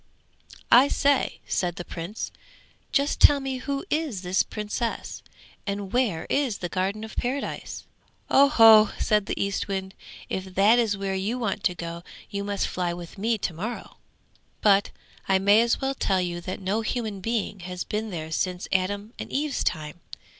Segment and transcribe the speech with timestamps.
[0.71, 2.31] 'I say,' said the Prince,
[2.91, 5.21] 'just tell me who is this Princess,
[5.67, 7.83] and where is the Garden of Paradise?'
[8.27, 9.93] 'Oh ho!' said the Eastwind,
[10.27, 12.01] 'if that is where you want to go
[12.31, 13.97] you must fly with me to morrow.
[14.61, 14.89] But
[15.29, 19.13] I may as well tell you that no human being has been there since Adam
[19.19, 19.99] and Eve's time.